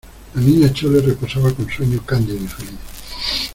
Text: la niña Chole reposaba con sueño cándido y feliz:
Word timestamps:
la 0.33 0.41
niña 0.41 0.73
Chole 0.73 0.99
reposaba 0.99 1.51
con 1.53 1.69
sueño 1.69 2.03
cándido 2.03 2.35
y 2.43 2.47
feliz: 2.47 2.79